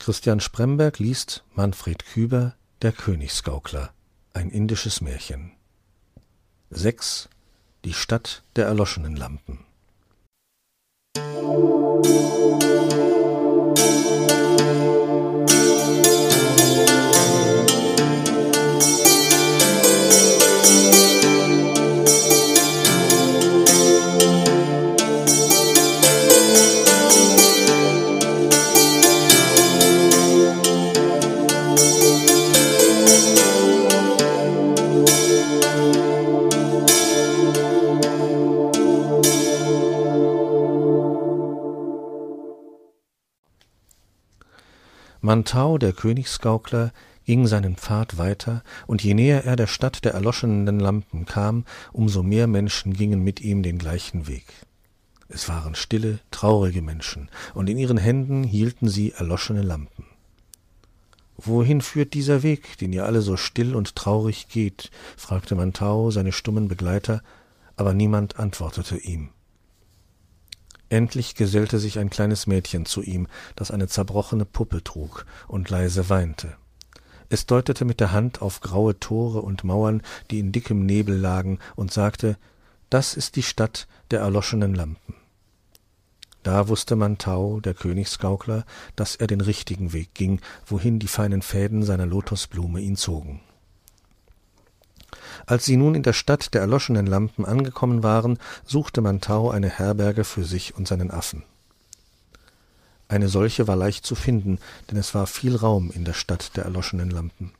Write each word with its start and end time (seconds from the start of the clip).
Christian 0.00 0.40
Spremberg 0.40 0.98
liest 0.98 1.44
Manfred 1.52 2.06
Küber 2.06 2.54
Der 2.80 2.90
Königsgaukler, 2.90 3.92
ein 4.32 4.48
indisches 4.48 5.02
Märchen. 5.02 5.52
6. 6.70 7.28
Die 7.84 7.92
Stadt 7.92 8.42
der 8.56 8.64
erloschenen 8.64 9.14
Lampen. 9.14 9.66
Mantau, 45.40 45.78
der 45.78 45.94
Königsgaukler, 45.94 46.92
ging 47.24 47.46
seinen 47.46 47.76
Pfad 47.76 48.18
weiter, 48.18 48.62
und 48.86 49.02
je 49.02 49.14
näher 49.14 49.46
er 49.46 49.56
der 49.56 49.68
Stadt 49.68 50.04
der 50.04 50.12
erloschenen 50.12 50.78
Lampen 50.78 51.24
kam, 51.24 51.64
umso 51.94 52.22
mehr 52.22 52.46
Menschen 52.46 52.92
gingen 52.92 53.24
mit 53.24 53.40
ihm 53.40 53.62
den 53.62 53.78
gleichen 53.78 54.28
Weg. 54.28 54.44
Es 55.30 55.48
waren 55.48 55.74
stille, 55.74 56.18
traurige 56.30 56.82
Menschen, 56.82 57.30
und 57.54 57.70
in 57.70 57.78
ihren 57.78 57.96
Händen 57.96 58.44
hielten 58.44 58.90
sie 58.90 59.12
erloschene 59.12 59.62
Lampen. 59.62 60.04
Wohin 61.38 61.80
führt 61.80 62.12
dieser 62.12 62.42
Weg, 62.42 62.76
den 62.76 62.92
ihr 62.92 63.06
alle 63.06 63.22
so 63.22 63.38
still 63.38 63.74
und 63.74 63.96
traurig 63.96 64.48
geht? 64.48 64.90
fragte 65.16 65.54
Mantau 65.54 66.10
seine 66.10 66.32
stummen 66.32 66.68
Begleiter, 66.68 67.22
aber 67.76 67.94
niemand 67.94 68.38
antwortete 68.38 68.98
ihm. 68.98 69.30
Endlich 70.90 71.36
gesellte 71.36 71.78
sich 71.78 71.98
ein 72.00 72.10
kleines 72.10 72.48
Mädchen 72.48 72.84
zu 72.84 73.00
ihm, 73.00 73.28
das 73.54 73.70
eine 73.70 73.86
zerbrochene 73.86 74.44
Puppe 74.44 74.82
trug 74.82 75.24
und 75.46 75.70
leise 75.70 76.10
weinte. 76.10 76.56
Es 77.28 77.46
deutete 77.46 77.84
mit 77.84 78.00
der 78.00 78.10
Hand 78.10 78.42
auf 78.42 78.60
graue 78.60 78.98
Tore 78.98 79.40
und 79.40 79.62
Mauern, 79.62 80.02
die 80.32 80.40
in 80.40 80.50
dickem 80.50 80.84
Nebel 80.84 81.16
lagen, 81.16 81.60
und 81.76 81.92
sagte, 81.92 82.36
das 82.90 83.14
ist 83.14 83.36
die 83.36 83.44
Stadt 83.44 83.86
der 84.10 84.18
erloschenen 84.18 84.74
Lampen. 84.74 85.14
Da 86.42 86.66
wusste 86.66 86.96
Mantau, 86.96 87.60
der 87.60 87.74
Königsgaukler, 87.74 88.64
dass 88.96 89.14
er 89.14 89.28
den 89.28 89.40
richtigen 89.40 89.92
Weg 89.92 90.12
ging, 90.14 90.40
wohin 90.66 90.98
die 90.98 91.06
feinen 91.06 91.42
Fäden 91.42 91.84
seiner 91.84 92.06
Lotosblume 92.06 92.80
ihn 92.80 92.96
zogen. 92.96 93.40
Als 95.46 95.64
sie 95.64 95.76
nun 95.76 95.94
in 95.94 96.02
der 96.02 96.12
Stadt 96.12 96.54
der 96.54 96.60
erloschenen 96.60 97.06
Lampen 97.06 97.44
angekommen 97.44 98.02
waren, 98.02 98.38
suchte 98.64 99.00
Mantau 99.00 99.50
eine 99.50 99.68
Herberge 99.68 100.24
für 100.24 100.44
sich 100.44 100.76
und 100.76 100.88
seinen 100.88 101.10
Affen. 101.10 101.44
Eine 103.08 103.28
solche 103.28 103.66
war 103.66 103.76
leicht 103.76 104.06
zu 104.06 104.14
finden, 104.14 104.58
denn 104.90 104.96
es 104.96 105.14
war 105.14 105.26
viel 105.26 105.56
Raum 105.56 105.90
in 105.90 106.04
der 106.04 106.12
Stadt 106.12 106.56
der 106.56 106.64
erloschenen 106.64 107.10
Lampen. 107.10 107.52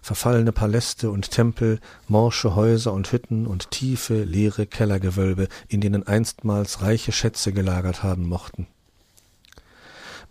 Verfallene 0.00 0.50
Paläste 0.50 1.10
und 1.10 1.30
Tempel, 1.30 1.78
morsche 2.08 2.56
Häuser 2.56 2.92
und 2.92 3.12
Hütten 3.12 3.46
und 3.46 3.70
tiefe, 3.70 4.24
leere 4.24 4.66
Kellergewölbe, 4.66 5.46
in 5.68 5.80
denen 5.80 6.06
einstmals 6.06 6.82
reiche 6.82 7.12
Schätze 7.12 7.52
gelagert 7.52 8.02
haben 8.02 8.26
mochten. 8.26 8.66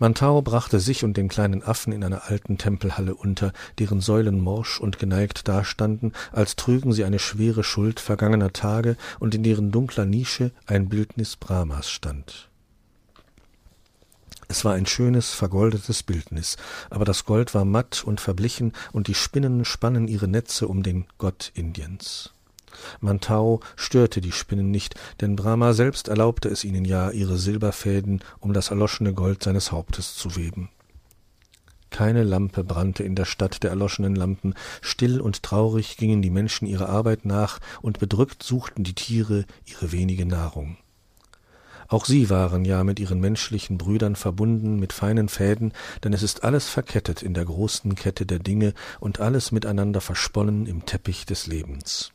Mantau 0.01 0.41
brachte 0.41 0.79
sich 0.79 1.03
und 1.03 1.15
den 1.15 1.27
kleinen 1.27 1.61
Affen 1.61 1.93
in 1.93 2.03
einer 2.03 2.23
alten 2.31 2.57
Tempelhalle 2.57 3.13
unter, 3.13 3.53
deren 3.77 4.01
Säulen 4.01 4.41
morsch 4.41 4.79
und 4.79 4.97
geneigt 4.97 5.47
dastanden, 5.47 6.13
als 6.31 6.55
trügen 6.55 6.91
sie 6.91 7.03
eine 7.03 7.19
schwere 7.19 7.63
Schuld 7.63 7.99
vergangener 7.99 8.51
Tage 8.51 8.97
und 9.19 9.35
in 9.35 9.43
deren 9.43 9.71
dunkler 9.71 10.05
Nische 10.05 10.53
ein 10.65 10.89
Bildnis 10.89 11.35
Brahmas 11.35 11.91
stand. 11.91 12.49
Es 14.47 14.65
war 14.65 14.73
ein 14.73 14.87
schönes, 14.87 15.35
vergoldetes 15.35 16.01
Bildnis, 16.01 16.57
aber 16.89 17.05
das 17.05 17.25
Gold 17.25 17.53
war 17.53 17.63
matt 17.63 18.03
und 18.03 18.19
verblichen, 18.19 18.73
und 18.91 19.05
die 19.05 19.13
Spinnen 19.13 19.65
spannen 19.65 20.07
ihre 20.07 20.27
Netze 20.27 20.67
um 20.67 20.81
den 20.81 21.05
Gott 21.19 21.51
Indiens. 21.53 22.33
Mantau 22.99 23.59
störte 23.75 24.21
die 24.21 24.31
Spinnen 24.31 24.71
nicht, 24.71 24.95
denn 25.21 25.35
Brahma 25.35 25.73
selbst 25.73 26.07
erlaubte 26.07 26.49
es 26.49 26.63
ihnen 26.63 26.85
ja, 26.85 27.11
ihre 27.11 27.37
Silberfäden 27.37 28.21
um 28.39 28.53
das 28.53 28.69
erloschene 28.69 29.13
Gold 29.13 29.43
seines 29.43 29.71
Hauptes 29.71 30.15
zu 30.15 30.35
weben. 30.35 30.69
Keine 31.91 32.23
Lampe 32.23 32.63
brannte 32.63 33.03
in 33.03 33.15
der 33.15 33.25
Stadt 33.25 33.63
der 33.63 33.69
erloschenen 33.69 34.15
Lampen, 34.15 34.55
still 34.81 35.19
und 35.19 35.43
traurig 35.43 35.97
gingen 35.97 36.21
die 36.21 36.29
Menschen 36.29 36.65
ihrer 36.65 36.87
Arbeit 36.89 37.25
nach, 37.25 37.59
und 37.81 37.99
bedrückt 37.99 38.43
suchten 38.43 38.83
die 38.83 38.95
Tiere 38.95 39.45
ihre 39.65 39.91
wenige 39.91 40.25
Nahrung. 40.25 40.77
Auch 41.89 42.05
sie 42.05 42.29
waren 42.29 42.63
ja 42.63 42.85
mit 42.85 43.01
ihren 43.01 43.19
menschlichen 43.19 43.77
Brüdern 43.77 44.15
verbunden 44.15 44.79
mit 44.79 44.93
feinen 44.93 45.27
Fäden, 45.27 45.73
denn 46.05 46.13
es 46.13 46.23
ist 46.23 46.45
alles 46.45 46.69
verkettet 46.69 47.21
in 47.21 47.33
der 47.33 47.43
großen 47.43 47.95
Kette 47.95 48.25
der 48.25 48.39
Dinge 48.39 48.73
und 49.01 49.19
alles 49.19 49.51
miteinander 49.51 49.99
versponnen 49.99 50.67
im 50.67 50.85
Teppich 50.85 51.25
des 51.25 51.47
Lebens. 51.47 52.13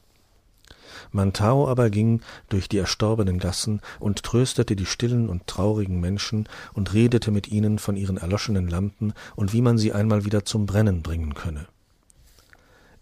Mantau 1.12 1.68
aber 1.68 1.90
ging 1.90 2.20
durch 2.48 2.68
die 2.68 2.78
erstorbenen 2.78 3.38
Gassen 3.38 3.80
und 3.98 4.22
tröstete 4.22 4.76
die 4.76 4.86
stillen 4.86 5.28
und 5.28 5.46
traurigen 5.46 6.00
Menschen 6.00 6.48
und 6.72 6.94
redete 6.94 7.30
mit 7.30 7.48
ihnen 7.48 7.78
von 7.78 7.96
ihren 7.96 8.16
erloschenen 8.16 8.68
Lampen 8.68 9.12
und 9.34 9.52
wie 9.52 9.62
man 9.62 9.78
sie 9.78 9.92
einmal 9.92 10.24
wieder 10.24 10.44
zum 10.44 10.66
Brennen 10.66 11.02
bringen 11.02 11.34
könne. 11.34 11.66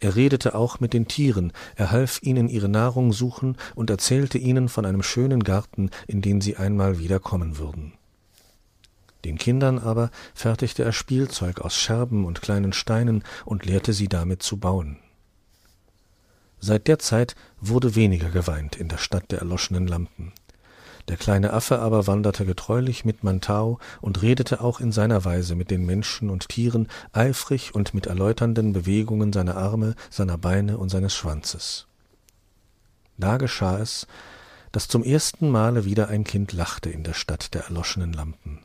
Er 0.00 0.16
redete 0.16 0.55
auch 0.55 0.81
mit 0.81 0.93
den 0.93 1.09
Tieren, 1.09 1.53
er 1.77 1.91
half 1.91 2.21
ihnen 2.22 2.49
ihre 2.49 2.69
Nahrung 2.69 3.12
suchen 3.12 3.56
und 3.75 3.88
erzählte 3.88 4.38
ihnen 4.38 4.69
von 4.69 4.84
einem 4.84 5.03
schönen 5.03 5.43
Garten, 5.43 5.91
in 6.06 6.21
den 6.21 6.41
sie 6.41 6.56
einmal 6.56 6.99
wieder 6.99 7.21
kommen 7.21 7.56
würden. 7.56 7.94
Den 9.25 9.38
Kindern 9.38 9.78
aber 9.78 10.11
fertigte 10.34 10.84
er 10.84 10.93
Spielzeug 10.93 11.61
aus 11.61 11.75
Scherben 11.75 12.26
und 12.26 12.43
kleinen 12.43 12.75
Steinen 12.75 13.25
und 13.47 13.65
lehrte 13.65 13.94
sie 13.94 14.09
damit 14.09 14.43
zu 14.43 14.59
bauen. 14.59 14.99
Seit 16.66 16.88
der 16.88 16.98
Zeit 16.98 17.36
wurde 17.60 17.94
weniger 17.94 18.30
geweint 18.30 18.75
in 18.76 18.88
der 18.88 18.97
Stadt 18.97 19.30
der 19.30 19.41
erloschenen 19.41 19.86
Lampen. 19.86 20.32
Der 21.08 21.19
kleine 21.19 21.52
Affe 21.52 21.78
aber 21.78 22.06
wanderte 22.06 22.47
getreulich 22.47 23.04
mit 23.04 23.22
Mantau 23.22 23.78
und 24.00 24.22
redete 24.22 24.62
auch 24.62 24.80
in 24.80 24.91
seiner 24.91 25.26
Weise 25.26 25.56
mit 25.56 25.70
den 25.70 25.84
Menschen 25.84 26.30
und 26.30 26.48
Tieren, 26.48 26.88
eifrig 27.12 27.75
und 27.75 27.92
mit 27.92 28.06
erläuternden 28.06 28.72
Bewegungen 28.72 29.30
seiner 29.30 29.58
Arme, 29.58 29.94
seiner 30.08 30.38
Beine 30.38 30.78
und 30.78 30.88
seines 30.88 31.14
Schwanzes. 31.14 31.86
Da 33.19 33.36
geschah 33.36 33.78
es, 33.78 34.06
dass 34.72 34.88
zum 34.88 35.04
ersten 35.04 35.50
Male 35.50 35.84
wieder 35.84 36.08
ein 36.08 36.25
Kind 36.25 36.54
lachte 36.54 36.88
in 36.88 37.04
der 37.04 37.12
Stadt 37.12 37.52
der 37.52 37.64
erloschenen 37.64 38.14
Lampen. 38.14 38.60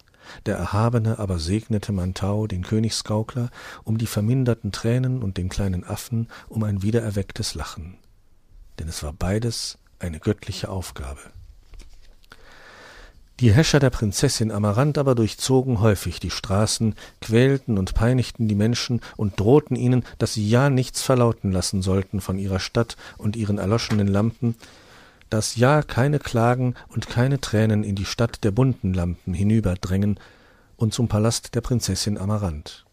Der 0.46 0.58
Erhabene 0.58 1.20
aber 1.20 1.40
segnete 1.40 1.92
Mantau, 1.92 2.48
den 2.48 2.64
Königsgaukler, 2.64 3.50
um 3.84 3.98
die 3.98 4.08
verminderten 4.08 4.72
Tränen 4.72 5.22
und 5.24 5.38
den 5.38 5.50
kleinen 5.50 5.84
Affen 5.84 6.28
um 6.48 6.64
ein 6.64 6.82
wiedererwecktes 6.82 7.56
Lachen. 7.56 7.98
Denn 8.80 8.88
es 8.88 9.04
war 9.04 9.14
beides 9.14 9.78
eine 10.00 10.20
göttliche 10.20 10.70
Aufgabe. 10.70 11.20
Die 13.40 13.54
Häscher 13.54 13.80
der 13.80 13.90
Prinzessin 13.90 14.52
Amaranth 14.52 14.98
aber 14.98 15.16
durchzogen 15.16 15.80
häufig 15.80 16.20
die 16.20 16.30
Straßen, 16.30 16.96
quälten 17.22 17.78
und 17.78 17.94
peinigten 17.94 18.50
die 18.50 18.56
Menschen 18.56 19.00
und 19.16 19.40
drohten 19.40 19.78
ihnen, 19.78 20.04
dass 20.18 20.34
sie 20.34 20.50
ja 20.50 20.70
nichts 20.70 21.02
verlauten 21.02 21.54
lassen 21.54 21.82
sollten 21.82 22.20
von 22.20 22.38
ihrer 22.38 22.60
Stadt 22.60 22.98
und 23.18 23.38
ihren 23.38 23.58
erloschenen 23.58 24.08
Lampen, 24.08 24.56
dass 25.30 25.56
ja 25.56 25.82
keine 25.82 26.20
Klagen 26.20 26.76
und 26.90 27.08
keine 27.08 27.40
Tränen 27.40 27.84
in 27.84 27.96
die 27.96 28.06
Stadt 28.06 28.44
der 28.44 28.52
bunten 28.52 28.94
Lampen 28.94 29.34
hinüberdrängen 29.34 30.20
und 30.78 30.94
zum 30.94 31.08
Palast 31.08 31.56
der 31.56 31.62
Prinzessin 31.62 32.18
Amaranth. 32.18 32.86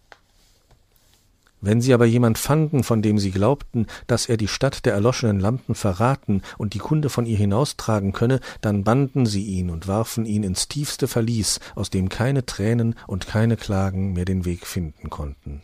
Wenn 1.63 1.81
sie 1.81 1.95
aber 1.95 2.05
jemand 2.05 2.39
fanden, 2.39 2.85
von 2.85 3.01
dem 3.01 3.19
sie 3.19 3.31
glaubten, 3.31 3.87
dass 4.07 4.27
er 4.27 4.37
die 4.37 4.49
Stadt 4.49 4.85
der 4.85 4.93
erloschenen 4.93 5.41
Lampen 5.41 5.75
verraten 5.75 6.43
und 6.59 6.75
die 6.75 6.79
Kunde 6.79 7.09
von 7.09 7.25
ihr 7.25 7.39
hinaustragen 7.39 8.13
könne, 8.13 8.41
dann 8.61 8.85
banden 8.85 9.25
sie 9.25 9.43
ihn 9.43 9.71
und 9.71 9.89
warfen 9.89 10.27
ihn 10.27 10.43
ins 10.43 10.69
tiefste 10.69 11.09
Verlies, 11.09 11.59
aus 11.75 11.89
dem 11.91 12.09
keine 12.09 12.45
Tränen 12.45 12.95
und 13.07 13.27
keine 13.27 13.57
Klagen 13.57 14.13
mehr 14.13 14.27
den 14.27 14.45
Weg 14.45 14.67
finden 14.67 15.09
konnten. 15.09 15.63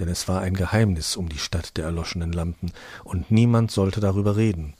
Denn 0.00 0.08
es 0.08 0.26
war 0.26 0.40
ein 0.40 0.54
Geheimnis 0.54 1.16
um 1.16 1.28
die 1.28 1.38
Stadt 1.38 1.76
der 1.76 1.84
erloschenen 1.84 2.32
Lampen, 2.32 2.72
und 3.04 3.30
niemand 3.30 3.70
sollte 3.70 4.00
darüber 4.00 4.36
reden. 4.36 4.74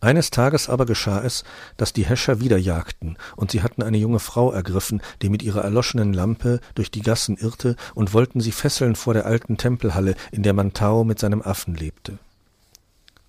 Eines 0.00 0.30
Tages 0.30 0.68
aber 0.68 0.84
geschah 0.84 1.22
es, 1.22 1.44
dass 1.76 1.92
die 1.92 2.04
Häscher 2.04 2.40
wieder 2.40 2.58
jagten, 2.58 3.16
und 3.34 3.50
sie 3.50 3.62
hatten 3.62 3.82
eine 3.82 3.96
junge 3.96 4.18
Frau 4.18 4.52
ergriffen, 4.52 5.00
die 5.22 5.30
mit 5.30 5.42
ihrer 5.42 5.62
erloschenen 5.62 6.12
Lampe 6.12 6.60
durch 6.74 6.90
die 6.90 7.00
Gassen 7.00 7.36
irrte, 7.36 7.76
und 7.94 8.12
wollten 8.12 8.40
sie 8.40 8.52
fesseln 8.52 8.94
vor 8.94 9.14
der 9.14 9.26
alten 9.26 9.56
Tempelhalle, 9.56 10.14
in 10.32 10.42
der 10.42 10.52
Mantau 10.52 11.04
mit 11.04 11.18
seinem 11.18 11.40
Affen 11.40 11.74
lebte. 11.74 12.18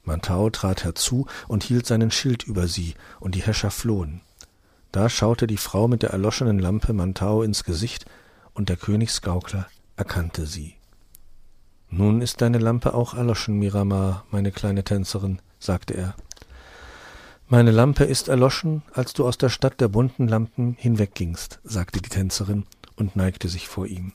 Mantau 0.03 0.49
trat 0.49 0.83
herzu 0.83 1.27
und 1.47 1.63
hielt 1.63 1.85
seinen 1.85 2.11
Schild 2.11 2.43
über 2.43 2.67
sie, 2.67 2.95
und 3.19 3.35
die 3.35 3.43
Häscher 3.43 3.71
flohen. 3.71 4.21
Da 4.91 5.09
schaute 5.09 5.47
die 5.47 5.57
Frau 5.57 5.87
mit 5.87 6.01
der 6.01 6.11
erloschenen 6.11 6.59
Lampe 6.59 6.93
Mantau 6.93 7.43
ins 7.43 7.63
Gesicht, 7.63 8.05
und 8.53 8.69
der 8.69 8.77
Königsgaukler 8.77 9.67
erkannte 9.95 10.45
sie. 10.45 10.75
Nun 11.89 12.21
ist 12.21 12.41
deine 12.41 12.57
Lampe 12.57 12.93
auch 12.93 13.13
erloschen, 13.13 13.57
Miramar, 13.57 14.25
meine 14.31 14.51
kleine 14.51 14.83
Tänzerin, 14.83 15.39
sagte 15.59 15.93
er. 15.93 16.15
Meine 17.49 17.71
Lampe 17.71 18.03
ist 18.03 18.27
erloschen, 18.27 18.81
als 18.91 19.13
du 19.13 19.25
aus 19.25 19.37
der 19.37 19.47
Stadt 19.47 19.79
der 19.79 19.87
bunten 19.87 20.27
Lampen 20.27 20.75
hinweggingst, 20.77 21.59
sagte 21.63 22.01
die 22.01 22.09
Tänzerin 22.09 22.65
und 22.97 23.15
neigte 23.15 23.47
sich 23.47 23.69
vor 23.69 23.87
ihm. 23.87 24.11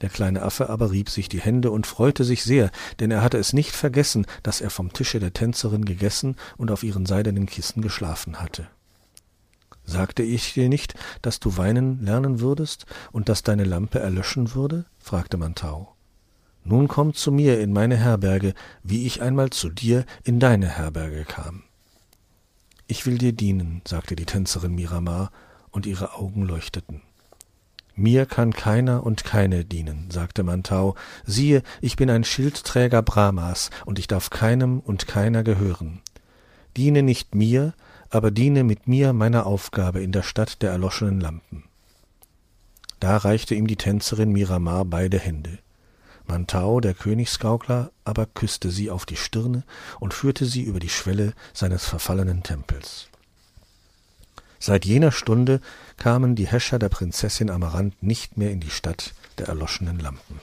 Der 0.00 0.10
kleine 0.10 0.42
Affe 0.42 0.70
aber 0.70 0.92
rieb 0.92 1.10
sich 1.10 1.28
die 1.28 1.40
Hände 1.40 1.72
und 1.72 1.88
freute 1.88 2.22
sich 2.22 2.44
sehr, 2.44 2.70
denn 3.00 3.10
er 3.10 3.20
hatte 3.20 3.38
es 3.38 3.52
nicht 3.52 3.72
vergessen, 3.72 4.26
dass 4.44 4.60
er 4.60 4.70
vom 4.70 4.92
Tische 4.92 5.18
der 5.18 5.32
Tänzerin 5.32 5.84
gegessen 5.84 6.36
und 6.56 6.70
auf 6.70 6.84
ihren 6.84 7.04
seidenen 7.04 7.46
Kissen 7.46 7.82
geschlafen 7.82 8.40
hatte. 8.40 8.68
Sagte 9.84 10.22
ich 10.22 10.54
dir 10.54 10.68
nicht, 10.68 10.94
dass 11.20 11.40
du 11.40 11.56
weinen 11.56 12.00
lernen 12.04 12.38
würdest 12.38 12.86
und 13.10 13.28
dass 13.28 13.42
deine 13.42 13.64
Lampe 13.64 13.98
erlöschen 13.98 14.54
würde? 14.54 14.84
fragte 15.00 15.36
Mantau. 15.36 15.96
Nun 16.62 16.86
komm 16.86 17.12
zu 17.12 17.32
mir 17.32 17.60
in 17.60 17.72
meine 17.72 17.96
Herberge, 17.96 18.54
wie 18.84 19.04
ich 19.04 19.20
einmal 19.20 19.50
zu 19.50 19.68
dir 19.68 20.06
in 20.22 20.38
deine 20.38 20.68
Herberge 20.68 21.24
kam. 21.24 21.64
Ich 22.86 23.06
will 23.06 23.18
dir 23.18 23.32
dienen, 23.32 23.82
sagte 23.86 24.14
die 24.16 24.26
Tänzerin 24.26 24.74
Miramar, 24.74 25.30
und 25.70 25.86
ihre 25.86 26.14
Augen 26.14 26.42
leuchteten. 26.42 27.00
Mir 27.96 28.26
kann 28.26 28.52
keiner 28.52 29.04
und 29.04 29.24
keine 29.24 29.64
dienen, 29.64 30.10
sagte 30.10 30.42
Mantau. 30.42 30.94
Siehe, 31.24 31.62
ich 31.80 31.96
bin 31.96 32.10
ein 32.10 32.24
Schildträger 32.24 33.02
Brahmas, 33.02 33.70
und 33.84 33.98
ich 33.98 34.06
darf 34.06 34.30
keinem 34.30 34.80
und 34.80 35.06
keiner 35.06 35.42
gehören. 35.42 36.00
Diene 36.76 37.02
nicht 37.02 37.34
mir, 37.34 37.74
aber 38.10 38.30
diene 38.30 38.64
mit 38.64 38.88
mir 38.88 39.12
meiner 39.12 39.46
Aufgabe 39.46 40.02
in 40.02 40.12
der 40.12 40.22
Stadt 40.22 40.62
der 40.62 40.70
erloschenen 40.70 41.20
Lampen. 41.20 41.64
Da 43.00 43.16
reichte 43.16 43.54
ihm 43.54 43.66
die 43.66 43.76
Tänzerin 43.76 44.32
Miramar 44.32 44.84
beide 44.84 45.18
Hände. 45.18 45.58
Mantau, 46.26 46.80
der 46.80 46.94
Königsgaukler, 46.94 47.90
aber 48.04 48.26
küsste 48.26 48.70
sie 48.70 48.90
auf 48.90 49.06
die 49.06 49.16
Stirne 49.16 49.62
und 50.00 50.14
führte 50.14 50.46
sie 50.46 50.62
über 50.62 50.80
die 50.80 50.88
Schwelle 50.88 51.34
seines 51.52 51.84
verfallenen 51.84 52.42
Tempels. 52.42 53.08
Seit 54.58 54.86
jener 54.86 55.12
Stunde 55.12 55.60
kamen 55.98 56.34
die 56.36 56.46
Häscher 56.46 56.78
der 56.78 56.88
Prinzessin 56.88 57.50
Amaranth 57.50 58.02
nicht 58.02 58.38
mehr 58.38 58.50
in 58.50 58.60
die 58.60 58.70
Stadt 58.70 59.12
der 59.36 59.48
erloschenen 59.48 59.98
Lampen. 59.98 60.40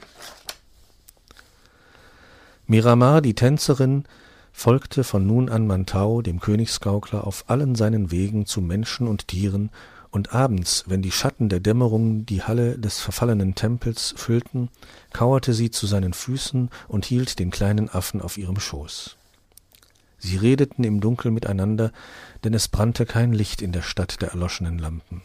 Miramar, 2.67 3.21
die 3.21 3.33
Tänzerin, 3.33 4.05
folgte 4.53 5.03
von 5.03 5.25
nun 5.25 5.49
an 5.49 5.65
Mantau, 5.65 6.21
dem 6.21 6.39
Königsgaukler, 6.39 7.25
auf 7.25 7.45
allen 7.47 7.73
seinen 7.73 8.11
Wegen 8.11 8.45
zu 8.45 8.61
Menschen 8.61 9.07
und 9.07 9.27
Tieren 9.27 9.71
und 10.11 10.33
abends, 10.33 10.83
wenn 10.87 11.01
die 11.01 11.11
Schatten 11.11 11.49
der 11.49 11.61
Dämmerung 11.61 12.25
die 12.25 12.43
Halle 12.43 12.77
des 12.77 12.99
verfallenen 12.99 13.55
Tempels 13.55 14.13
füllten, 14.17 14.69
kauerte 15.13 15.53
sie 15.53 15.71
zu 15.71 15.87
seinen 15.87 16.13
Füßen 16.13 16.69
und 16.89 17.05
hielt 17.05 17.39
den 17.39 17.49
kleinen 17.49 17.89
Affen 17.89 18.21
auf 18.21 18.37
ihrem 18.37 18.59
Schoß. 18.59 19.17
Sie 20.19 20.37
redeten 20.37 20.83
im 20.83 20.99
Dunkel 20.99 21.31
miteinander, 21.31 21.91
denn 22.43 22.53
es 22.53 22.67
brannte 22.67 23.05
kein 23.05 23.33
Licht 23.33 23.61
in 23.61 23.71
der 23.71 23.81
Stadt 23.81 24.21
der 24.21 24.29
erloschenen 24.29 24.77
Lampen. 24.77 25.23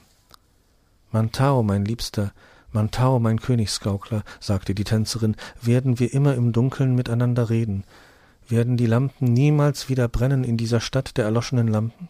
Mantau, 1.10 1.62
mein 1.62 1.84
Liebster, 1.84 2.32
Mantau, 2.72 3.18
mein 3.18 3.40
Königsgaukler, 3.40 4.22
sagte 4.40 4.74
die 4.74 4.84
Tänzerin, 4.84 5.36
werden 5.60 5.98
wir 5.98 6.14
immer 6.14 6.34
im 6.34 6.52
Dunkeln 6.52 6.94
miteinander 6.94 7.50
reden? 7.50 7.84
Werden 8.48 8.76
die 8.76 8.86
Lampen 8.86 9.32
niemals 9.32 9.88
wieder 9.88 10.08
brennen 10.08 10.44
in 10.44 10.56
dieser 10.56 10.80
Stadt 10.80 11.16
der 11.16 11.24
erloschenen 11.24 11.68
Lampen? 11.68 12.08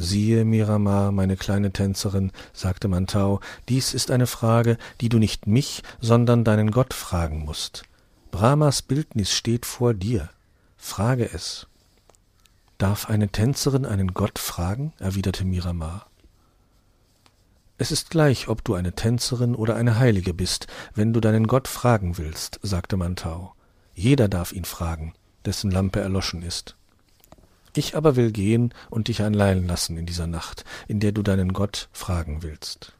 Siehe, 0.00 0.44
Miramar, 0.44 1.10
meine 1.10 1.36
kleine 1.36 1.72
Tänzerin, 1.72 2.30
sagte 2.52 2.86
Mantau, 2.86 3.40
dies 3.68 3.94
ist 3.94 4.12
eine 4.12 4.28
Frage, 4.28 4.78
die 5.00 5.08
du 5.08 5.18
nicht 5.18 5.48
mich, 5.48 5.82
sondern 6.00 6.44
deinen 6.44 6.70
Gott 6.70 6.94
fragen 6.94 7.44
musst. 7.44 7.82
Brahmas 8.30 8.80
Bildnis 8.80 9.32
steht 9.32 9.66
vor 9.66 9.94
dir. 9.94 10.30
Frage 10.76 11.28
es. 11.34 11.66
Darf 12.78 13.10
eine 13.10 13.30
Tänzerin 13.30 13.84
einen 13.84 14.14
Gott 14.14 14.38
fragen? 14.38 14.92
erwiderte 15.00 15.44
Miramar. 15.44 16.06
Es 17.76 17.90
ist 17.90 18.10
gleich, 18.10 18.46
ob 18.46 18.62
du 18.62 18.74
eine 18.74 18.92
Tänzerin 18.92 19.56
oder 19.56 19.74
eine 19.74 19.98
Heilige 19.98 20.32
bist, 20.32 20.68
wenn 20.94 21.12
du 21.12 21.18
deinen 21.18 21.48
Gott 21.48 21.66
fragen 21.66 22.18
willst, 22.18 22.60
sagte 22.62 22.96
Mantau. 22.96 23.52
Jeder 23.96 24.28
darf 24.28 24.52
ihn 24.52 24.64
fragen, 24.64 25.14
dessen 25.44 25.72
Lampe 25.72 25.98
erloschen 25.98 26.42
ist. 26.42 26.77
Ich 27.78 27.94
aber 27.96 28.16
will 28.16 28.32
gehen 28.32 28.74
und 28.90 29.06
dich 29.06 29.22
allein 29.22 29.64
lassen 29.68 29.96
in 29.96 30.04
dieser 30.04 30.26
Nacht, 30.26 30.64
in 30.88 30.98
der 30.98 31.12
du 31.12 31.22
deinen 31.22 31.52
Gott 31.52 31.88
fragen 31.92 32.42
willst. 32.42 32.92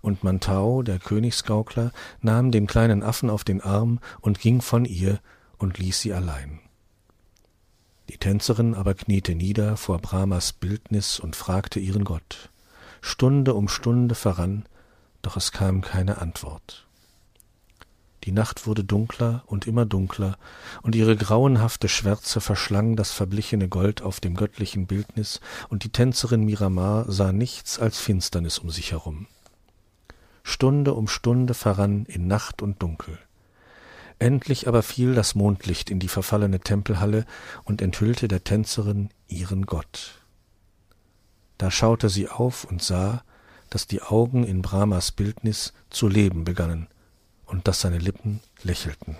Und 0.00 0.24
Mantau, 0.24 0.82
der 0.82 0.98
Königsgaukler, 0.98 1.92
nahm 2.22 2.52
den 2.52 2.66
kleinen 2.66 3.02
Affen 3.02 3.28
auf 3.28 3.44
den 3.44 3.60
Arm 3.60 4.00
und 4.22 4.40
ging 4.40 4.62
von 4.62 4.86
ihr 4.86 5.20
und 5.58 5.76
ließ 5.76 6.00
sie 6.00 6.14
allein. 6.14 6.60
Die 8.08 8.16
Tänzerin 8.16 8.74
aber 8.74 8.94
kniete 8.94 9.34
nieder 9.34 9.76
vor 9.76 9.98
Brahmas 9.98 10.54
Bildnis 10.54 11.20
und 11.20 11.36
fragte 11.36 11.78
ihren 11.78 12.04
Gott. 12.04 12.48
Stunde 13.02 13.52
um 13.52 13.68
Stunde 13.68 14.14
verrann, 14.14 14.64
doch 15.20 15.36
es 15.36 15.52
kam 15.52 15.82
keine 15.82 16.16
Antwort. 16.16 16.86
Die 18.24 18.32
Nacht 18.32 18.66
wurde 18.66 18.84
dunkler 18.84 19.42
und 19.46 19.66
immer 19.66 19.84
dunkler, 19.84 20.38
und 20.82 20.94
ihre 20.94 21.16
grauenhafte 21.16 21.88
Schwärze 21.88 22.40
verschlang 22.40 22.94
das 22.94 23.10
verblichene 23.10 23.68
Gold 23.68 24.02
auf 24.02 24.20
dem 24.20 24.36
göttlichen 24.36 24.86
Bildnis, 24.86 25.40
und 25.68 25.82
die 25.82 25.90
Tänzerin 25.90 26.44
Miramar 26.44 27.10
sah 27.10 27.32
nichts 27.32 27.78
als 27.78 27.98
Finsternis 27.98 28.58
um 28.58 28.70
sich 28.70 28.92
herum. 28.92 29.26
Stunde 30.44 30.94
um 30.94 31.08
Stunde 31.08 31.54
verrann 31.54 32.04
in 32.06 32.26
Nacht 32.26 32.62
und 32.62 32.82
Dunkel. 32.82 33.18
Endlich 34.18 34.68
aber 34.68 34.84
fiel 34.84 35.14
das 35.14 35.34
Mondlicht 35.34 35.90
in 35.90 35.98
die 35.98 36.08
verfallene 36.08 36.60
Tempelhalle 36.60 37.26
und 37.64 37.82
enthüllte 37.82 38.28
der 38.28 38.44
Tänzerin 38.44 39.10
ihren 39.26 39.66
Gott. 39.66 40.22
Da 41.58 41.72
schaute 41.72 42.08
sie 42.08 42.28
auf 42.28 42.64
und 42.64 42.82
sah, 42.82 43.24
dass 43.70 43.86
die 43.86 44.02
Augen 44.02 44.44
in 44.44 44.62
Brahmas 44.62 45.10
Bildnis 45.10 45.72
zu 45.90 46.06
leben 46.06 46.44
begannen, 46.44 46.88
und 47.52 47.68
dass 47.68 47.82
seine 47.82 47.98
Lippen 47.98 48.40
lächelten. 48.62 49.16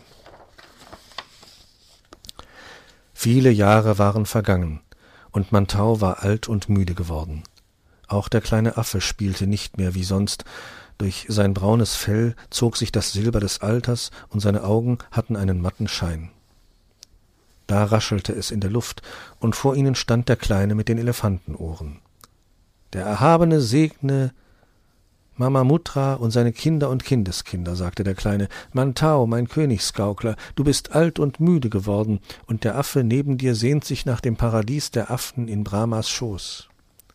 Viele 3.12 3.50
Jahre 3.50 3.98
waren 3.98 4.26
vergangen, 4.26 4.80
und 5.30 5.52
Mantau 5.52 6.00
war 6.00 6.22
alt 6.22 6.48
und 6.48 6.68
müde 6.68 6.94
geworden. 6.94 7.44
Auch 8.08 8.28
der 8.28 8.40
kleine 8.40 8.76
Affe 8.76 9.00
spielte 9.00 9.46
nicht 9.46 9.78
mehr 9.78 9.94
wie 9.94 10.02
sonst, 10.02 10.44
durch 10.98 11.26
sein 11.28 11.54
braunes 11.54 11.94
Fell 11.94 12.34
zog 12.50 12.76
sich 12.76 12.90
das 12.90 13.12
Silber 13.12 13.38
des 13.38 13.60
Alters, 13.60 14.10
und 14.28 14.40
seine 14.40 14.64
Augen 14.64 14.98
hatten 15.10 15.36
einen 15.36 15.60
matten 15.60 15.86
Schein. 15.86 16.30
Da 17.66 17.84
raschelte 17.84 18.32
es 18.32 18.50
in 18.50 18.60
der 18.60 18.70
Luft, 18.70 19.02
und 19.40 19.56
vor 19.56 19.76
ihnen 19.76 19.94
stand 19.94 20.28
der 20.28 20.36
Kleine 20.36 20.74
mit 20.74 20.88
den 20.88 20.98
Elefantenohren. 20.98 22.00
Der 22.92 23.04
Erhabene 23.04 23.60
segne 23.60 24.34
Mama 25.36 25.64
Mutra 25.64 26.14
und 26.14 26.30
seine 26.30 26.52
Kinder 26.52 26.90
und 26.90 27.04
Kindeskinder, 27.04 27.74
sagte 27.74 28.04
der 28.04 28.14
Kleine, 28.14 28.48
Mantau, 28.72 29.26
mein 29.26 29.48
Königsgaukler, 29.48 30.36
du 30.56 30.64
bist 30.64 30.92
alt 30.92 31.18
und 31.18 31.40
müde 31.40 31.70
geworden, 31.70 32.20
und 32.46 32.64
der 32.64 32.76
Affe 32.76 33.02
neben 33.02 33.38
dir 33.38 33.54
sehnt 33.54 33.84
sich 33.84 34.04
nach 34.04 34.20
dem 34.20 34.36
Paradies 34.36 34.90
der 34.90 35.10
Affen 35.10 35.48
in 35.48 35.64
Brahmas 35.64 36.10
Schoß. 36.10 36.68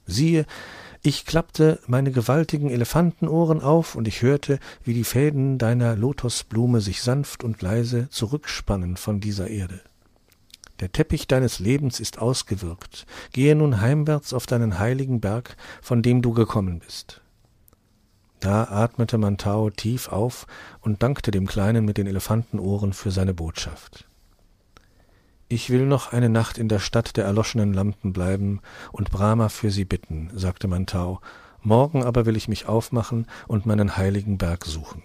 Siehe, 0.08 0.46
ich 1.04 1.26
klappte 1.26 1.80
meine 1.86 2.12
gewaltigen 2.12 2.72
Elefantenohren 2.72 3.62
auf, 3.62 3.94
und 3.94 4.08
ich 4.08 4.24
hörte, 4.24 4.60
wie 4.84 4.96
die 4.96 5.04
Fäden 5.04 5.60
deiner 5.60 5.96
Lotosblume 5.96 6.82
sich 6.82 7.04
sanft 7.04 7.44
und 7.44 7.62
leise 7.62 8.10
zurückspannen 8.10 8.98
von 8.98 9.20
dieser 9.20 9.48
Erde. 9.48 9.82
Der 10.80 10.92
Teppich 10.92 11.28
deines 11.28 11.60
Lebens 11.60 12.00
ist 12.00 12.20
ausgewirkt. 12.20 13.06
Gehe 13.32 13.56
nun 13.56 13.82
heimwärts 13.82 14.34
auf 14.34 14.46
deinen 14.46 14.80
heiligen 14.80 15.22
Berg, 15.22 15.56
von 15.82 16.02
dem 16.02 16.22
du 16.22 16.34
gekommen 16.34 16.80
bist. 16.80 17.22
Da 18.39 18.65
atmete 18.65 19.17
Mantau 19.17 19.70
tief 19.70 20.10
auf 20.10 20.46
und 20.82 21.01
dankte 21.01 21.32
dem 21.32 21.48
Kleinen 21.48 21.86
mit 21.86 21.98
den 21.98 22.08
Elefantenohren 22.08 22.94
für 22.94 23.12
seine 23.12 23.34
Botschaft. 23.34 24.06
Ich 25.50 25.70
will 25.70 25.86
noch 25.86 26.12
eine 26.12 26.29
Nacht 26.29 26.58
in 26.58 26.67
der 26.67 26.79
Stadt 26.79 27.15
der 27.15 27.25
erloschenen 27.25 27.74
Lampen 27.74 28.13
bleiben 28.13 28.60
und 28.91 29.12
Brahma 29.12 29.50
für 29.50 29.72
sie 29.72 29.86
bitten, 29.86 30.29
sagte 30.34 30.67
Mantau, 30.67 31.22
morgen 31.62 32.03
aber 32.03 32.25
will 32.25 32.36
ich 32.36 32.48
mich 32.48 32.67
aufmachen 32.67 33.27
und 33.48 33.65
meinen 33.65 33.96
heiligen 33.96 34.38
Berg 34.38 34.65
suchen. 34.65 35.03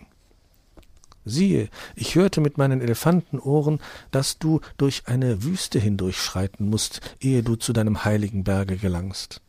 Siehe, 1.25 1.69
ich 1.95 2.17
hörte 2.17 2.41
mit 2.41 2.59
meinen 2.59 2.81
Elefantenohren, 2.81 3.79
dass 4.11 4.39
du 4.39 4.61
durch 4.77 5.05
eine 5.07 5.45
Wüste 5.45 5.79
hindurchschreiten 5.79 6.69
musst, 6.69 7.01
ehe 7.21 7.45
du 7.45 7.55
zu 7.55 7.73
deinem 7.73 8.05
heiligen 8.05 8.43
Berge 8.43 8.77
gelangst. 8.77 9.41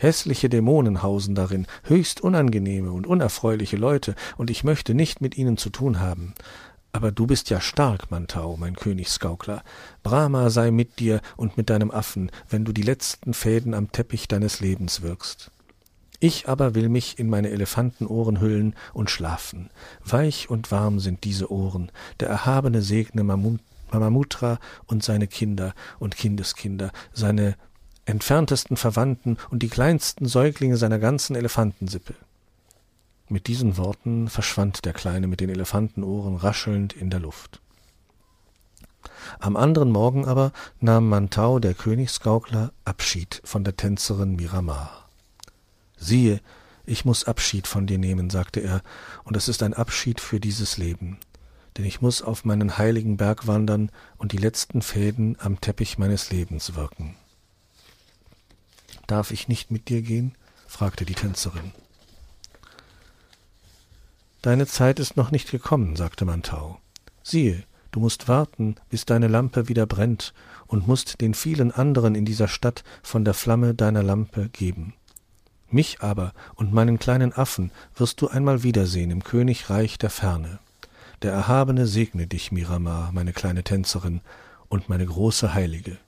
Hässliche 0.00 0.48
Dämonen 0.48 1.02
hausen 1.02 1.34
darin, 1.34 1.66
höchst 1.82 2.20
unangenehme 2.20 2.92
und 2.92 3.06
unerfreuliche 3.06 3.76
Leute, 3.76 4.14
und 4.36 4.48
ich 4.48 4.62
möchte 4.62 4.94
nicht 4.94 5.20
mit 5.20 5.36
ihnen 5.36 5.56
zu 5.56 5.70
tun 5.70 5.98
haben. 5.98 6.34
Aber 6.92 7.10
du 7.10 7.26
bist 7.26 7.50
ja 7.50 7.60
stark, 7.60 8.10
Mantau, 8.10 8.56
mein 8.56 8.76
Königsgaukler. 8.76 9.62
Brahma 10.04 10.50
sei 10.50 10.70
mit 10.70 11.00
dir 11.00 11.20
und 11.36 11.56
mit 11.56 11.68
deinem 11.68 11.90
Affen, 11.90 12.30
wenn 12.48 12.64
du 12.64 12.72
die 12.72 12.82
letzten 12.82 13.34
Fäden 13.34 13.74
am 13.74 13.90
Teppich 13.90 14.28
deines 14.28 14.60
Lebens 14.60 15.02
wirkst. 15.02 15.50
Ich 16.20 16.48
aber 16.48 16.74
will 16.76 16.88
mich 16.88 17.18
in 17.18 17.28
meine 17.28 17.50
Elefantenohren 17.50 18.40
hüllen 18.40 18.74
und 18.94 19.10
schlafen. 19.10 19.70
Weich 20.04 20.48
und 20.48 20.70
warm 20.70 20.98
sind 21.00 21.24
diese 21.24 21.50
Ohren. 21.50 21.92
Der 22.20 22.28
Erhabene 22.28 22.82
segne 22.82 23.22
Mamamutra 23.24 24.58
und 24.86 25.02
seine 25.02 25.26
Kinder 25.26 25.74
und 25.98 26.16
Kindeskinder, 26.16 26.90
seine 27.12 27.56
entferntesten 28.08 28.76
Verwandten 28.76 29.36
und 29.50 29.62
die 29.62 29.68
kleinsten 29.68 30.26
Säuglinge 30.26 30.76
seiner 30.76 30.98
ganzen 30.98 31.36
Elefantensippe. 31.36 32.14
Mit 33.28 33.46
diesen 33.46 33.76
Worten 33.76 34.28
verschwand 34.28 34.86
der 34.86 34.94
Kleine 34.94 35.26
mit 35.26 35.40
den 35.40 35.50
Elefantenohren 35.50 36.36
raschelnd 36.36 36.94
in 36.94 37.10
der 37.10 37.20
Luft. 37.20 37.60
Am 39.38 39.56
anderen 39.56 39.90
Morgen 39.90 40.24
aber 40.24 40.52
nahm 40.80 41.08
Mantau, 41.08 41.58
der 41.58 41.74
Königsgaukler, 41.74 42.72
Abschied 42.86 43.42
von 43.44 43.64
der 43.64 43.76
Tänzerin 43.76 44.36
Miramar. 44.36 45.08
Siehe, 45.98 46.40
ich 46.86 47.04
muss 47.04 47.24
Abschied 47.24 47.66
von 47.66 47.86
dir 47.86 47.98
nehmen, 47.98 48.30
sagte 48.30 48.60
er, 48.60 48.82
und 49.24 49.36
es 49.36 49.48
ist 49.48 49.62
ein 49.62 49.74
Abschied 49.74 50.20
für 50.20 50.40
dieses 50.40 50.78
Leben, 50.78 51.18
denn 51.76 51.84
ich 51.84 52.00
muss 52.00 52.22
auf 52.22 52.46
meinen 52.46 52.78
heiligen 52.78 53.18
Berg 53.18 53.46
wandern 53.46 53.90
und 54.16 54.32
die 54.32 54.38
letzten 54.38 54.80
Fäden 54.80 55.36
am 55.38 55.60
Teppich 55.60 55.98
meines 55.98 56.30
Lebens 56.30 56.74
wirken. 56.74 57.14
Darf 59.08 59.32
ich 59.32 59.48
nicht 59.48 59.72
mit 59.72 59.88
dir 59.88 60.02
gehen? 60.02 60.34
fragte 60.68 61.04
die 61.04 61.14
Tänzerin. 61.14 61.72
Deine 64.42 64.66
Zeit 64.66 65.00
ist 65.00 65.16
noch 65.16 65.30
nicht 65.32 65.50
gekommen, 65.50 65.96
sagte 65.96 66.24
Mantau. 66.26 66.78
Siehe, 67.22 67.64
du 67.90 68.00
musst 68.00 68.28
warten, 68.28 68.76
bis 68.90 69.06
deine 69.06 69.26
Lampe 69.26 69.68
wieder 69.68 69.86
brennt, 69.86 70.34
und 70.66 70.86
musst 70.86 71.22
den 71.22 71.32
vielen 71.32 71.72
anderen 71.72 72.14
in 72.14 72.26
dieser 72.26 72.48
Stadt 72.48 72.84
von 73.02 73.24
der 73.24 73.34
Flamme 73.34 73.74
deiner 73.74 74.02
Lampe 74.02 74.50
geben. 74.50 74.92
Mich 75.70 76.02
aber 76.02 76.34
und 76.54 76.74
meinen 76.74 76.98
kleinen 76.98 77.32
Affen 77.32 77.72
wirst 77.96 78.20
du 78.20 78.28
einmal 78.28 78.62
wiedersehen 78.62 79.10
im 79.10 79.24
Königreich 79.24 79.98
der 79.98 80.10
Ferne. 80.10 80.58
Der 81.22 81.32
Erhabene 81.32 81.86
segne 81.86 82.26
dich, 82.26 82.52
Miramar, 82.52 83.10
meine 83.12 83.32
kleine 83.32 83.64
Tänzerin 83.64 84.20
und 84.68 84.90
meine 84.90 85.06
große 85.06 85.54
Heilige. 85.54 85.98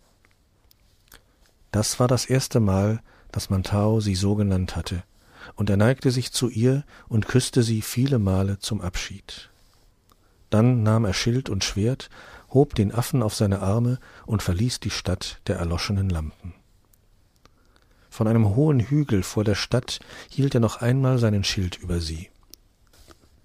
Das 1.81 1.99
war 1.99 2.09
das 2.09 2.27
erste 2.27 2.61
Mal, 2.61 3.01
dass 3.33 3.49
Mantau 3.49 4.01
sie 4.01 4.15
so 4.15 4.35
genannt 4.35 4.77
hatte, 4.77 5.03
und 5.55 5.71
er 5.71 5.79
neigte 5.79 6.11
sich 6.11 6.31
zu 6.31 6.51
ihr 6.51 6.85
und 7.09 7.27
küsste 7.27 7.63
sie 7.63 7.81
viele 7.81 8.19
Male 8.19 8.59
zum 8.59 8.83
Abschied. 8.83 9.49
Dann 10.51 10.83
nahm 10.83 11.07
er 11.07 11.15
Schild 11.15 11.49
und 11.49 11.65
Schwert, 11.65 12.11
hob 12.51 12.75
den 12.75 12.93
Affen 12.93 13.23
auf 13.23 13.35
seine 13.35 13.61
Arme 13.63 13.99
und 14.27 14.43
verließ 14.43 14.81
die 14.81 14.91
Stadt 14.91 15.41
der 15.47 15.57
erloschenen 15.57 16.11
Lampen. 16.11 16.53
Von 18.11 18.27
einem 18.27 18.55
hohen 18.55 18.81
Hügel 18.81 19.23
vor 19.23 19.45
der 19.45 19.55
Stadt 19.55 20.01
hielt 20.29 20.55
er 20.55 20.61
noch 20.61 20.83
einmal 20.83 21.17
seinen 21.17 21.45
Schild 21.45 21.79
über 21.79 21.99
sie. 22.03 22.29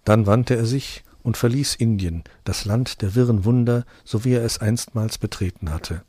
Dann 0.03 0.27
wandte 0.27 0.57
er 0.57 0.65
sich 0.65 1.05
und 1.23 1.37
verließ 1.37 1.75
Indien, 1.75 2.25
das 2.43 2.65
Land 2.65 3.01
der 3.01 3.15
wirren 3.15 3.45
Wunder, 3.45 3.85
so 4.03 4.25
wie 4.25 4.33
er 4.33 4.43
es 4.43 4.57
einstmals 4.57 5.19
betreten 5.19 5.71
hatte, 5.71 6.03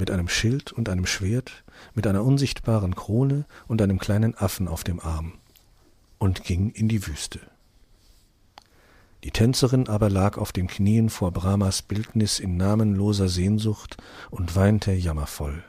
mit 0.00 0.10
einem 0.10 0.28
Schild 0.28 0.72
und 0.72 0.88
einem 0.88 1.06
Schwert, 1.06 1.64
mit 1.94 2.06
einer 2.06 2.24
unsichtbaren 2.24 2.94
Krone 2.94 3.44
und 3.68 3.80
einem 3.80 3.98
kleinen 3.98 4.36
Affen 4.36 4.66
auf 4.66 4.82
dem 4.82 4.98
Arm, 5.00 5.34
und 6.18 6.42
ging 6.42 6.70
in 6.70 6.88
die 6.88 7.06
Wüste. 7.06 7.40
Die 9.22 9.30
Tänzerin 9.30 9.88
aber 9.88 10.08
lag 10.08 10.38
auf 10.38 10.50
den 10.50 10.66
Knien 10.66 11.10
vor 11.10 11.30
Brahmas 11.30 11.82
Bildnis 11.82 12.40
in 12.40 12.56
namenloser 12.56 13.28
Sehnsucht 13.28 13.98
und 14.30 14.56
weinte 14.56 14.92
jammervoll. 14.92 15.62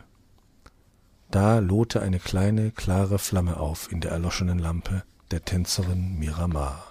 Da 1.30 1.60
lohte 1.60 2.02
eine 2.02 2.20
kleine, 2.20 2.72
klare 2.72 3.20
Flamme 3.20 3.58
auf 3.58 3.92
in 3.92 4.02
der 4.02 4.12
erloschenen 4.12 4.60
Lampe 4.60 5.04
der 5.32 5.44
Tänzerin 5.44 6.18
Miramar. 6.18 6.91